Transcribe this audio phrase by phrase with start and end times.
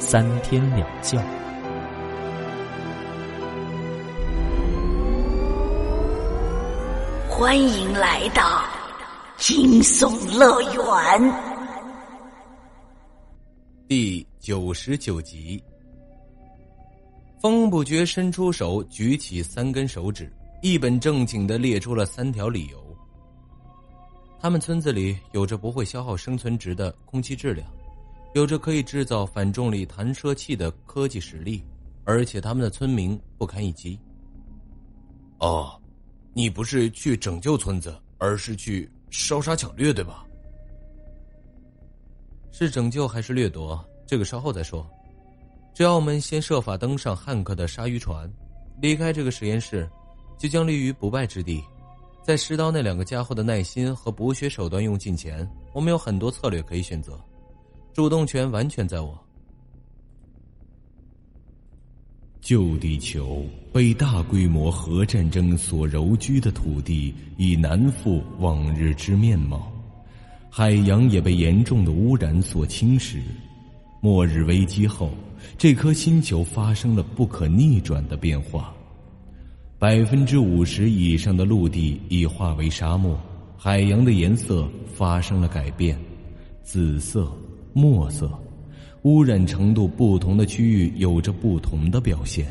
[0.00, 1.18] 三天两觉。
[7.28, 8.64] 欢迎来到
[9.36, 11.34] 惊悚乐园
[13.88, 15.62] 第九十九集。
[17.40, 22.78] 风不觉伸出手，举起三根手指，一本正经的列出了三条理由。
[24.40, 27.68] 他们村子里有着不会消耗生存值的空气质量，
[28.38, 31.64] 有着可以制造反重力弹射器的科技实力，
[32.04, 33.98] 而且他们的村民不堪一击。
[35.40, 35.76] 哦，
[36.34, 40.24] 你不是去拯救村子，而是去烧杀抢掠，对吧？
[42.52, 43.84] 是拯救还是掠夺？
[44.06, 44.88] 这个稍后再说。
[45.74, 48.32] 只要我们先设法登上汉克的鲨鱼船，
[48.80, 49.90] 离开这个实验室，
[50.38, 51.60] 就将立于不败之地。
[52.22, 57.20] 在石刀那两个家伙的耐心和补血手段用尽前，我们有很多策略可以选择，
[57.98, 59.18] 主动权完全在我。
[62.40, 69.72] 旧地球被大规模核战争所蹂躅的土地已难复往日之面貌，
[70.48, 73.18] 海洋也被严重的污染所侵蚀。
[74.00, 75.10] 末日危机后，
[75.58, 78.72] 这颗星球发生了不可逆转的变化。
[79.76, 83.18] 百分之五十以上的陆地已化为沙漠，
[83.56, 85.98] 海洋的颜色发生了改变，
[86.62, 87.28] 紫色、
[87.72, 88.30] 墨色，
[89.02, 92.46] 污染程度不同的区域有着不同的表现。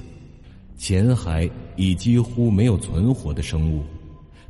[0.77, 3.83] 浅海已几乎没有存活的生物，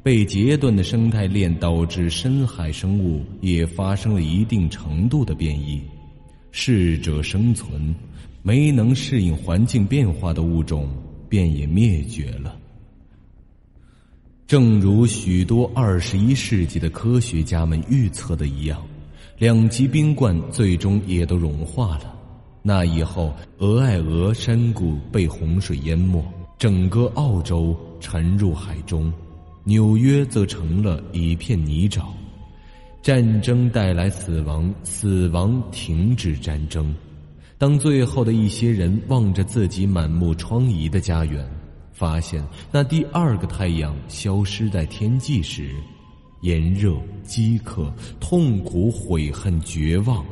[0.03, 5.81] 被截断的生态链导致深海生物也发生了一定程度的变异。
[6.52, 7.96] 适者生存，
[8.44, 10.90] 没能适应环境变化的物种
[11.30, 12.58] 便也灭绝了。
[14.47, 18.81] 正如许多二十一世纪的科学家们预测的一样，
[19.38, 22.16] 两极冰冠最终也都融化了。
[22.64, 26.25] 那以后，俄亥俄山谷被洪水淹没，
[26.58, 29.14] 整个澳洲沉入海中，
[29.64, 32.02] 纽约则成了一片泥沼。
[33.03, 36.94] 战争带来死亡，死亡停止战争。
[37.59, 41.48] 当最后的一些人望着自己满目疮痍的家园，
[41.94, 45.69] 发现那第二个太阳消失在天际时，
[46.42, 50.25] 炎热、饥渴、痛苦、悔恨、绝望，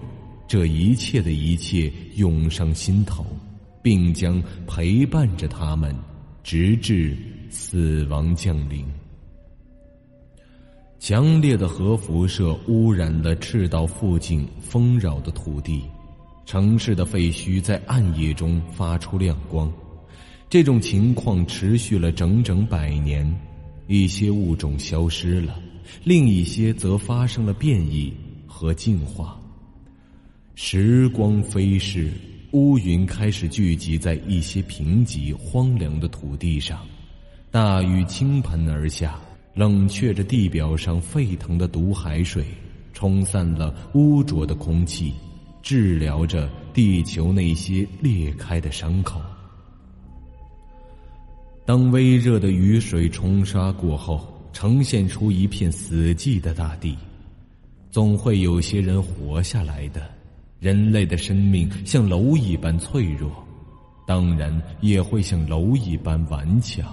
[0.48, 3.26] 这一切的一切涌上心头，
[3.82, 5.96] 并将陪伴着他们，
[6.44, 7.18] 直至
[7.50, 8.86] 死亡降临。
[11.00, 15.84] 强烈的核辐射污染了赤道附近丰饶的土地，
[16.46, 19.72] 城市的废墟在暗夜中发出亮光。
[20.50, 23.32] 这种情况持续了整整百年，
[23.88, 25.60] 一些物种消失了，
[26.04, 28.14] 另一些则发生了变异
[28.46, 29.40] 和进化。
[30.56, 32.12] 时光飞逝，
[32.52, 36.86] 乌云开始聚集在一些贫瘠荒凉的土地上，
[37.52, 39.20] 大雨倾盆而下。
[39.56, 42.44] 冷却着地表上沸腾的毒海水，
[42.92, 45.14] 冲散了污浊的空气，
[45.62, 49.22] 治疗着地球那些裂开的伤口。
[51.66, 56.98] 当微热的雨水冲刷过后，呈现出一片死寂的大地，
[57.92, 60.10] 总会有些人活下来的。
[60.62, 63.30] 人类的生命像蝼蚁般脆弱，
[64.08, 66.88] 当然也会像蝼蚁般顽强。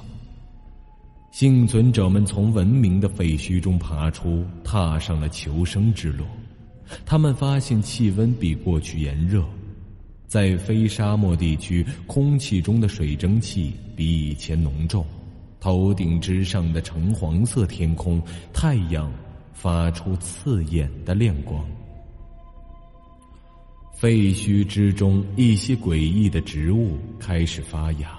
[1.30, 6.24] 幸存者们从文明的废墟中爬出，踏上了求生之路。
[7.06, 9.44] 他们发现气温比过去炎热，
[10.26, 15.06] 在非沙漠地区，空气中的水蒸气比以前浓重。
[15.62, 18.20] 头顶之上的橙黄色天空，
[18.52, 19.08] 太阳
[19.52, 21.64] 发出刺眼的亮光。
[23.92, 28.10] 废墟之中，一些诡异的植物开始发芽。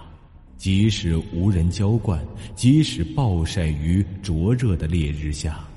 [0.56, 2.26] 即使无人浇灌，
[2.56, 5.68] 即使暴晒于灼热的烈日下，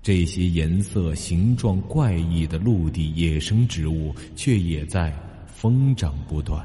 [0.00, 5.12] 这些颜色、形状怪异的陆地野生植物却也在
[5.48, 6.64] 疯长不断，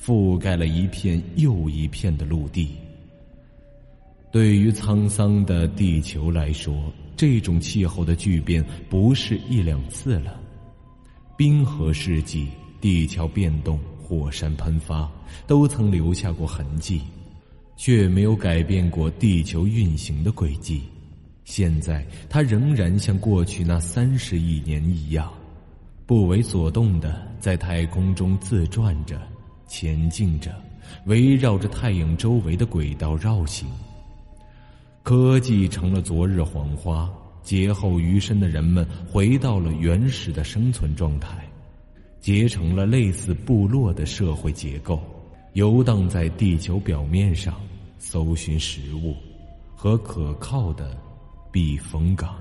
[0.00, 2.76] 覆盖了一片又一片的陆地。
[4.30, 10.38] 对于沧桑的地球来说，这种气候的巨变不是一两次了。
[11.36, 12.48] 冰河世纪，
[12.80, 13.78] 地壳变动。
[14.00, 15.06] 火山喷发，
[15.46, 17.02] 都曾留下过痕迹，
[17.76, 20.80] 却没有改变过地球运行的轨迹。
[21.44, 25.30] 现在，它仍然像过去那三十亿年一样，
[26.06, 29.20] 不为所动的在太空中自转着、
[29.66, 30.54] 前进着，
[31.04, 33.68] 围绕着太阳周围的轨道绕行。
[35.08, 37.10] 科技成了昨日黄花，
[37.42, 41.50] 劫后余生的人们回到了原始的生存状态，
[42.20, 45.00] 结成了类似部落的社会结构，
[45.54, 47.54] 游荡在地球表面上，
[47.96, 49.16] 搜寻食物
[49.74, 50.94] 和可靠的
[51.50, 52.36] 避风港。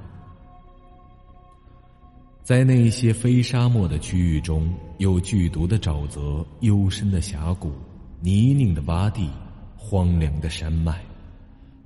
[2.44, 7.72] 在那些非沙漠的区域中，有剧毒的沼泽、幽深的峡谷、
[8.20, 9.30] 泥泞的洼地、
[9.78, 11.02] 荒凉的山脉。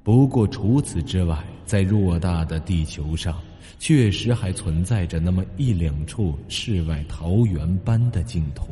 [0.04, 3.40] 不过，除此之外，在偌大的地球上，
[3.78, 8.70] 确实还存在着那么一两处世外桃源般的净土。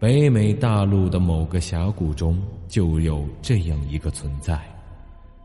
[0.00, 4.60] 北美大陆的某个峡谷中就有这样一个存在，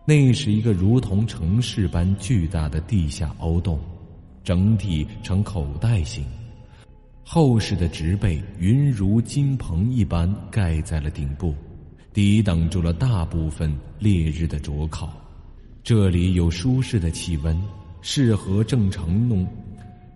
[0.04, 3.80] 那是一个如同城市般巨大的地下凹洞，
[4.44, 6.26] 整体呈口袋形，
[7.24, 11.54] 厚实的植被云如金棚一般盖在了顶部。
[12.14, 15.14] 抵挡住了大部分烈日的灼烤，
[15.84, 17.60] 这里有舒适的气温，
[18.02, 19.48] 适合正常农，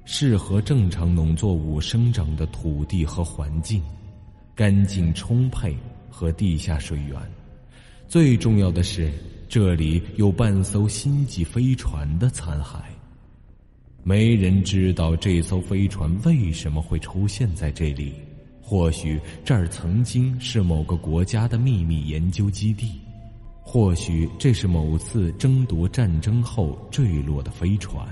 [0.03, 3.81] 适合正常农作物生长的土地和环境，
[4.55, 5.77] 干净充沛
[6.09, 7.15] 和地下水源。
[8.07, 9.11] 最重要的是，
[9.47, 12.77] 这里有半艘星际飞船的残骸。
[14.03, 18.13] 没人知道这艘飞船为什么会出现在这里。
[18.65, 22.93] 或许这儿曾经是某个国家的秘密研究基地，
[23.61, 28.07] 或许这是某次争夺战争后坠落的飞船。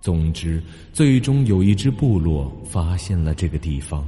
[0.00, 0.62] 总之，
[0.92, 4.06] 最终有一支部落发现了这个地方，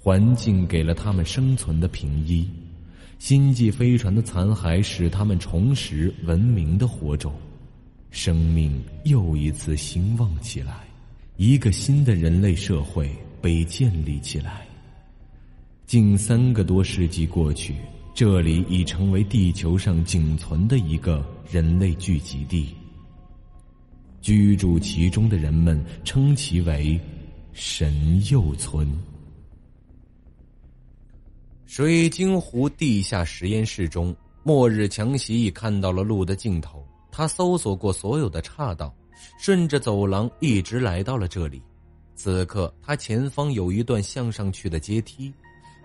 [0.00, 2.48] 环境给了他们生存的平依。
[3.18, 7.34] 星际飞船的残骸使他们重拾文明的火种，
[8.10, 10.86] 生命又一次兴旺起来，
[11.36, 13.10] 一个新的人类社会
[13.42, 14.67] 被建立起来。
[15.88, 17.74] 近三个多世纪过去，
[18.12, 22.74] 这里已成为地球上仅存的一个人类聚集地。
[24.20, 27.00] 居住其中的人们称其为
[27.54, 28.86] “神佑村”。
[31.64, 36.86] 水晶湖地下实验室中，末日强袭已看到了路的尽头。
[37.10, 38.94] 他搜索过所有的岔道，
[39.40, 41.62] 顺着走廊一直来到了这里。
[42.14, 45.32] 此刻，他前方有一段向上去的阶梯。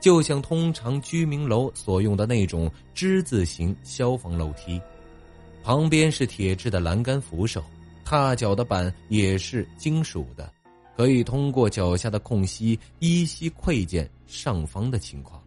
[0.04, 4.82] 就像通常居民楼所用的那种之字形消防楼梯，
[5.64, 7.64] 旁边是铁质的栏杆扶手，
[8.04, 10.52] 踏脚的板也是金属的，
[10.98, 15.42] 可以通过脚下的空隙依稀窥见上方的情况。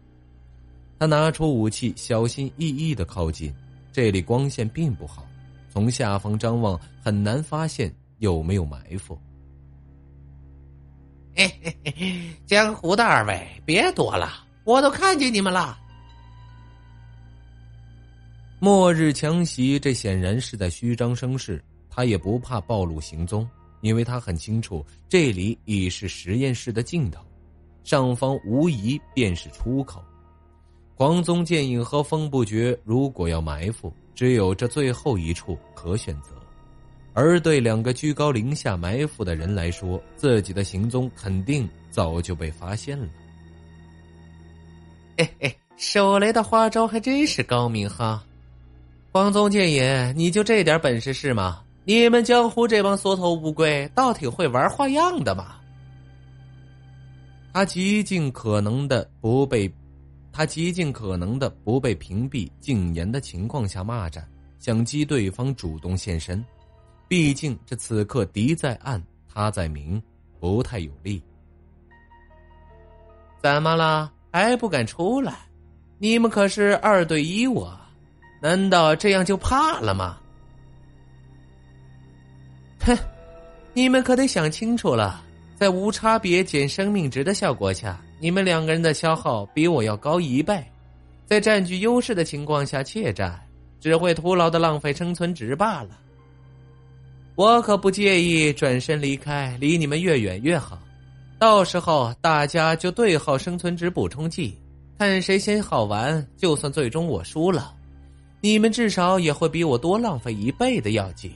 [0.97, 3.53] 他拿出武器，小心翼翼的靠近。
[3.93, 5.23] 这里光线并不好，
[5.69, 9.15] 从下方张望很难发现有没有埋伏。
[11.35, 14.46] 嘿嘿嘿，江湖的二位，别躲了。
[14.67, 15.79] 我都看见你们了。
[18.59, 21.63] 末日强袭，这显然是在虚张声势。
[21.89, 23.47] 他也不怕暴露行踪，
[23.79, 27.21] 因为他很清楚，这里已是实验室的尽头，
[27.85, 30.03] 上方无疑便是出口。
[30.95, 36.31] 黄宗剑影和风不绝如果要埋伏，只有这最后一处可选择。
[37.13, 43.07] 而对两个居高临下埋伏的人来说，自己的行踪肯定早就被发现了。
[45.17, 48.23] 嘿嘿，手雷的花招还真是高明哈！
[49.11, 51.63] 黄宗剑影，你就这点本事是吗？
[51.85, 55.55] 你们江湖这帮缩头乌龟，倒挺会玩花样的嘛！
[57.51, 59.73] 他极尽可能的不被，
[60.31, 64.23] 他极尽可能的不被屏蔽、禁言的情况下骂战，
[64.59, 66.45] 想激对方主动现身。
[67.07, 69.01] 毕竟这此刻敌在暗，
[69.33, 69.99] 他在明，
[70.39, 71.19] 不太有利。
[73.41, 74.11] 怎么了？
[74.37, 75.33] 还不敢出来？
[75.97, 77.75] 你们可是二对一我，
[78.39, 80.19] 难道这样就怕了吗？
[82.81, 82.95] 哼，
[83.73, 85.23] 你们可得想清楚了，
[85.55, 90.63] 在无差别减生命值的效果下，你们两个人的消耗比我要高一倍，
[91.25, 93.43] 在占据优势的情况下怯战，
[93.79, 95.97] 只会徒劳的浪费生存值罢了。
[97.33, 100.79] 我可不介意转身离开，离你们越远越好。
[101.39, 104.57] 到时候大家就对号生存值补充剂，
[104.97, 106.27] 看谁先耗完。
[106.35, 107.75] 就算最终我输了，
[108.41, 111.31] 你们至少也会比我多浪费一倍的药剂。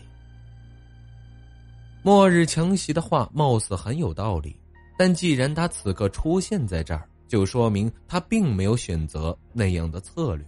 [2.01, 4.55] 末日强袭的话貌似很有道理，
[4.97, 10.43] 但既然他此刻出现在这儿，就说明他并没有选择那样的策略。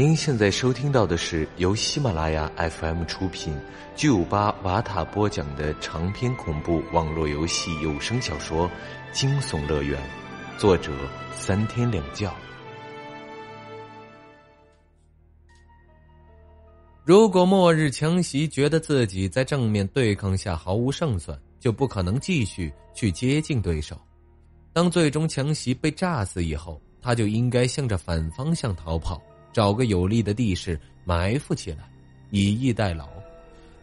[0.00, 3.54] 您现在收听到的是由喜马拉雅 FM 出品、
[3.94, 8.66] 巨五八瓦塔播讲的长篇恐怖网络游戏有声小说
[9.12, 10.00] 《惊悚乐园》，
[10.58, 10.90] 作者
[11.36, 12.34] 三天两觉。
[17.04, 24.00] 如果末日强袭觉得自己在正面对抗下毫无胜算，就不可能继续去接近对手。
[24.72, 29.20] 当最终强袭被炸死以后，他就应该向着反方向逃跑。
[29.52, 31.90] 找个有利的地势埋伏起来，
[32.30, 33.08] 以逸待劳，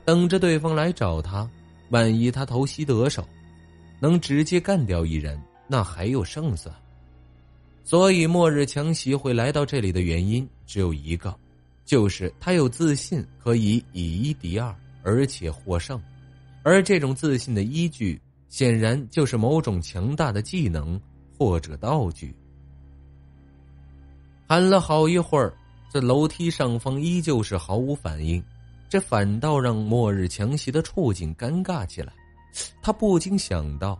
[0.05, 1.49] 等着对方来找他。
[1.89, 3.25] 万一他偷袭得手，
[3.99, 6.75] 能直接干掉一人，那还有胜算。
[7.85, 11.33] 所以，末日强袭会来到这里的原因只有一个，
[11.85, 15.97] 就是他有自信可以以一敌二，而且获胜。
[16.63, 18.19] 而这种自信的依据，
[18.49, 20.99] 显然就是某种强大的技能
[21.37, 22.35] 或者道具。
[24.47, 25.53] 喊了好一会儿，
[25.91, 28.41] 这楼梯上方依旧是毫无反应，
[28.87, 32.13] 这反倒让末日强袭的处境尴尬起来。
[32.81, 33.99] 他不禁想到：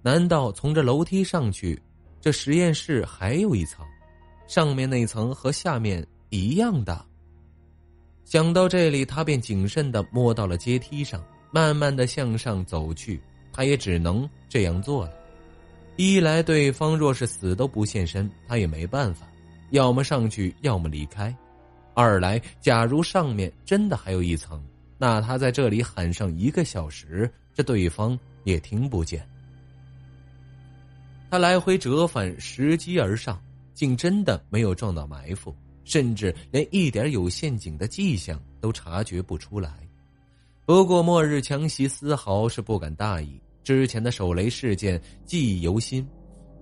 [0.00, 1.80] 难道从这楼梯上去，
[2.22, 3.84] 这实验室还有一层，
[4.46, 7.04] 上面那层和下面一样大？
[8.24, 13.20] 想到这里，他便谨慎的摸到了阶梯上，慢慢的向上走去。
[13.52, 15.12] 他也只能这样做了。
[15.96, 19.26] 一来，对方若是死都不现身，他也没办法。
[19.70, 21.34] 要么上去，要么离开。
[21.94, 24.62] 二来，假如上面真的还有一层，
[24.96, 29.26] 那他在这里喊上一个小时，这对方也听不见。
[31.30, 33.40] 他来回折返，拾级而上，
[33.74, 39.72] 竟真的没有撞到埋伏，甚至连一点有陷阱的迹象都察觉不出来。
[40.64, 46.06] 不过，末日强袭丝毫是不敢大意，之前的手雷事件记忆犹新。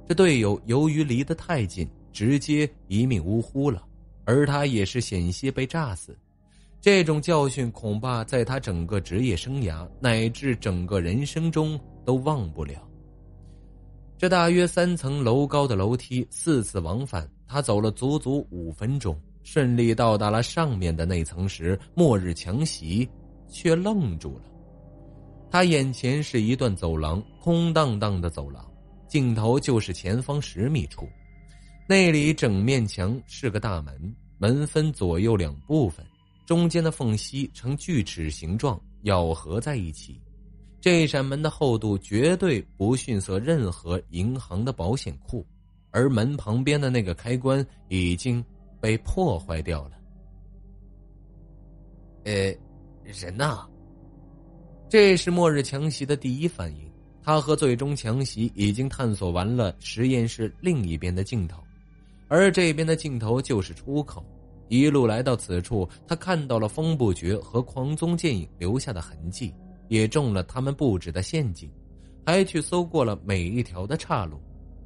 [0.07, 1.89] 这队友由于离得太近。
[2.13, 3.83] 直接一命呜呼了，
[4.25, 6.17] 而他也是险些被炸死。
[6.81, 12.75] 这种教训恐怕在他整个职业生涯乃至整个人生中都忘不了。
[14.17, 23.09] 这大约三层楼高的楼梯，四次往返，他走了足足五分钟，顺利到达了上面的那层时，末日强袭
[23.49, 24.43] 却愣住了。
[25.51, 28.65] 他眼前是一段走廊，空荡荡的走廊，
[29.09, 31.09] 尽头就是前方十米处。
[31.91, 36.05] 那里整面墙是个大门，门分左右两部分，
[36.45, 40.21] 中间的缝隙呈锯齿形状咬合在一起。
[40.83, 45.47] 这扇门的厚度绝对不逊色任何银行的保险库，
[45.91, 48.45] 而门旁边的那个开关已经
[48.83, 49.93] 被破坏掉了。
[52.25, 52.55] 呃，
[53.05, 53.67] 人呢？
[54.91, 56.87] 这是末日强袭的第一反应。
[57.23, 61.63] 他和最终强袭已经探索完了实验室另一边的镜头。
[62.29, 64.25] 而这边的尽头就是出口，
[64.69, 69.55] 一路来到此处，他看到了风不绝和狂宗剑影留下的痕迹，
[69.89, 71.71] 也中了他们布置的陷阱，
[72.27, 74.39] 还去搜过了每一条的岔路，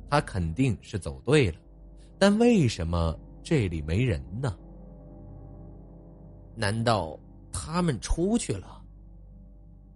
[0.09, 1.57] 他肯定是走对了，
[2.19, 4.57] 但为什么这里没人呢？
[6.55, 7.19] 难道
[7.51, 8.81] 他们出去了？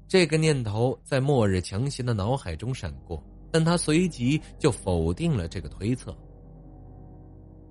[0.09, 3.23] 这个念头在末日强行的脑海中闪过，
[3.53, 6.17] 但他随即就否定了这个推测。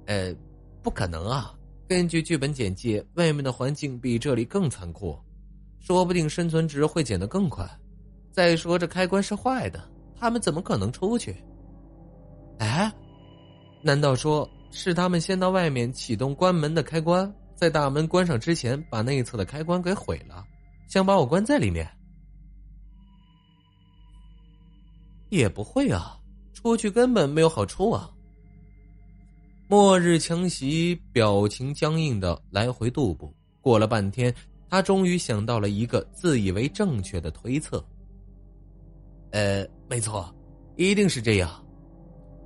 [0.06, 0.34] 呃，
[0.82, 1.54] 不可能啊！
[1.88, 5.18] 根据剧本简介，外面的环境比这里更残酷，
[5.80, 7.68] 说不定生存值会减得更快。
[8.32, 11.36] 再说这开关是坏的，他们怎么可能出去？
[12.60, 12.92] 哎，
[13.82, 20.44] 难道说是他们先到外面启动关门的开关，在大门关上之前把内侧的开关给毁了，
[20.88, 21.88] 想把我关在里面？
[25.30, 26.18] 也不会啊，
[26.54, 28.10] 出去根本没有好处啊！
[29.68, 33.34] 末日强袭，表情僵硬的来回踱步。
[33.62, 34.32] 过了半天，
[34.70, 37.84] 他终于想到了一个自以为正确的推测。
[39.32, 40.32] 呃，没错，
[40.76, 41.50] 一定是这样。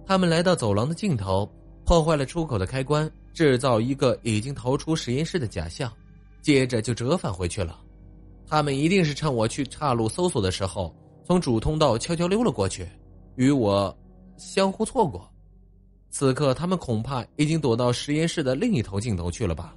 [0.06, 1.46] 他们来到走廊的尽头，
[1.84, 5.92] 破坏了出口的开关，制造一个已经逃出实验室的假象，
[6.42, 7.82] 接着就折返回去了。
[8.48, 10.96] 他们一定是趁我去岔路搜索的时候，
[11.26, 12.88] 从主通道悄悄溜了过去，
[13.36, 13.94] 与我
[14.38, 15.30] 相互错过。
[16.10, 19.76] 此刻，他们恐怕已经躲到实验室的另一头尽头去了吧。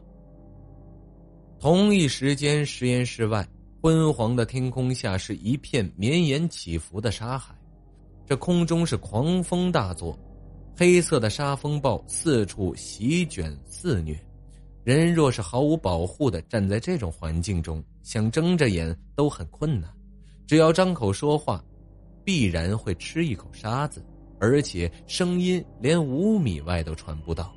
[1.61, 3.47] 同一时间，实验室外
[3.81, 7.55] 昏黄的天空下是一片绵延起伏的沙海，
[8.27, 10.19] 这空中是狂风大作，
[10.77, 14.19] 黑色的沙风暴四处席卷肆虐。
[14.85, 19.89] 人若是毫无保护的站在这种环境中，想睁着眼都很困难。
[20.47, 21.65] 只要张口说话，
[22.25, 24.05] 必然会吃一口沙子，
[24.43, 27.55] 而且声音连五米外都传不到。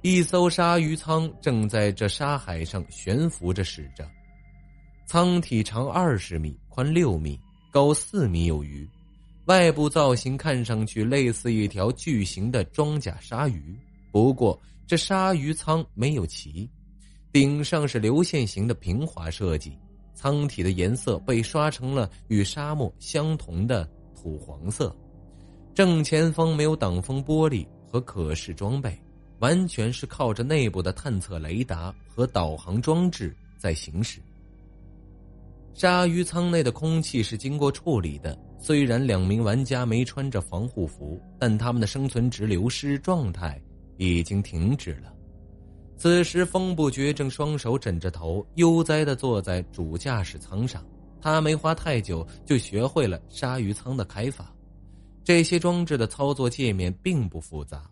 [0.00, 4.08] 一艘鲨鱼舱正在这沙海上悬浮着驶着，
[5.06, 7.36] 舱体长二十米，宽六米，
[7.72, 8.88] 高四米有余。
[9.46, 13.76] 外部造型看上去类似一条巨型的装甲鲨鱼，
[14.12, 16.70] 不过这鲨鱼舱没有鳍，
[17.32, 19.76] 顶上是流线型的平滑设计，
[20.14, 23.84] 舱体的颜色被刷成了与沙漠相同的
[24.14, 24.96] 土黄色。
[25.74, 28.96] 正前方没有挡风玻璃和可视装备，
[29.38, 34.20] 完全是靠着内部的探测雷达和导航装置在行驶。
[35.72, 38.38] 鲨鱼舱内的空气是经过处理的。
[38.58, 43.60] 虽然两名玩家没穿着防护服，但他们的生存值流失状态
[43.96, 45.12] 已经停止了。
[45.96, 50.84] 此时，风不绝正双手枕着头，悠哉地坐在主驾驶舱上。
[51.20, 54.51] 他没花太久就学会了鲨鱼舱的开法。
[55.24, 57.88] 这些装置的操作界面并不复杂，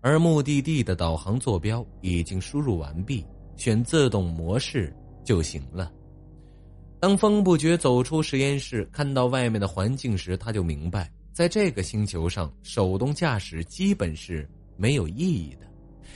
[0.00, 3.24] 而目的地的导航坐标已经输入完毕，
[3.56, 5.92] 选自动模式就行了。
[6.98, 15.66] 当风不觉走出实验室，看到外面的环境时，他就明白，在这个星球上，手动驾驶基本是没有意义的，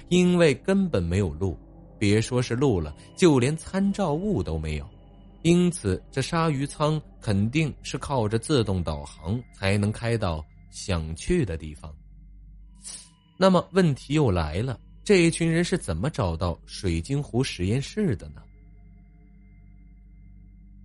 [0.08, 1.56] 因为根本没有路，
[1.98, 4.88] 别说是路了，就连参照物都没有。
[5.42, 10.44] 因此，这鲨鱼舱肯定是靠着自动导航才能开到
[10.76, 11.90] 想去的地方。
[13.38, 18.42] 那么，问题又来了：这一群人是怎么找到水晶湖实验室的呢？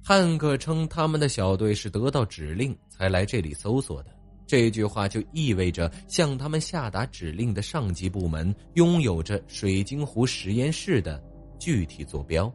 [0.02, 4.16] 汉克称，他们的小队是得到指令才来这里搜索的。
[4.48, 11.22] 这句话就意味着，向他们下达指令的上级部门拥有着水晶湖实验室的
[11.60, 12.52] 具体坐标。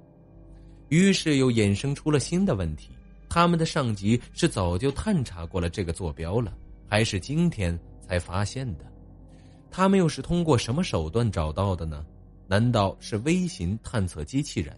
[0.88, 2.90] 于是又衍生出了新的问题：
[3.28, 6.56] 他们的上级是早就探查过了这个坐标了，
[6.88, 8.84] 还是今天才发现的？
[9.70, 12.04] 他们又是通过什么手段找到的呢？
[12.48, 14.74] 难道是微型探测机器人？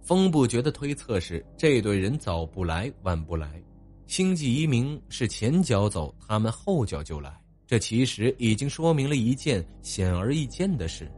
[0.00, 3.60] 风不觉的推测是，这队人早不来晚不来，
[4.06, 7.36] 星际移民是前脚走，他们后脚就来。
[7.66, 11.10] 这其实已经说明了一件显而易见的事，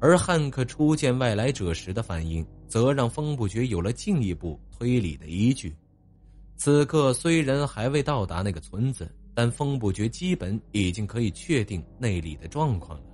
[0.00, 5.76] 而汉克初见外来者时的反应，则让风不觉有了进一步推理的依据。
[6.56, 13.04] 此刻虽然还未到达那个村子，但风不觉基本已经可以确定那里的状况了。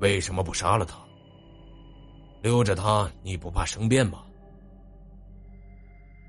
[0.00, 0.98] 为什么不杀了他？
[2.42, 4.22] 留着他，你不怕生变吗？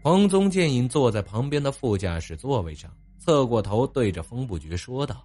[0.04, 5.24] 黄宗剑影坐在旁边的副驾驶座位上，侧过头对着风不觉说道：“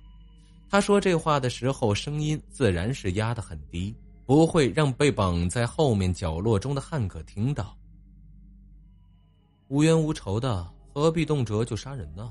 [0.68, 3.94] 他说这话的时候，声音自然是压得很低，
[4.26, 7.76] 不会让被绑在后面角落中的汉克听到。
[9.72, 12.30] 无冤无仇的，何必动辄就杀人呢？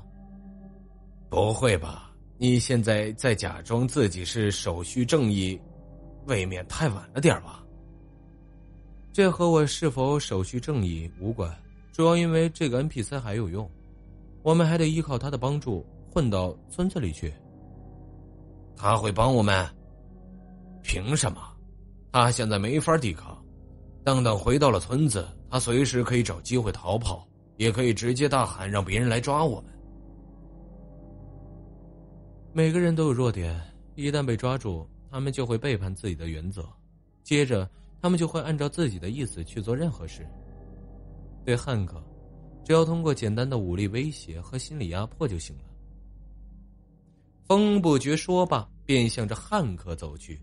[1.28, 2.08] 不会吧？
[2.38, 5.60] 你现在在假装自己是手续正义，
[6.26, 7.64] 未免太晚了点吧？”
[9.12, 11.52] 这和我是否手续正义无关，
[11.90, 13.68] 主要因为这个 NPC 还有用，
[14.44, 17.34] 我们还得依靠他的帮助混到村子里去。
[18.76, 19.68] 他会帮我们？
[20.84, 21.42] 凭什么？
[22.12, 23.36] 他现在没法抵抗。
[24.04, 27.26] 等等回到了村子，他随时可以找机会逃跑，
[27.56, 29.72] 也可以直接大喊让别人来抓我们。
[32.52, 33.60] 每个人都有弱点，
[33.94, 36.68] 一旦被抓住，他们就会背叛自己的原则，
[37.22, 37.68] 接着。
[38.00, 40.26] 他们就会按照自己的意思去做任何事。
[41.44, 42.02] 对汉克，
[42.64, 45.62] 只要通过简单的武力威胁和心理压迫就行了。
[47.46, 50.42] 风不觉说罢，便向着汉克走去。